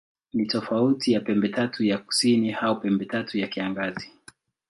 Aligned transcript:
Ni 0.33 0.45
tofauti 0.47 1.13
na 1.13 1.19
Pembetatu 1.19 1.83
ya 1.83 1.97
Kusini 1.97 2.53
au 2.53 2.79
Pembetatu 2.81 3.37
ya 3.37 3.47
Kiangazi. 3.47 4.11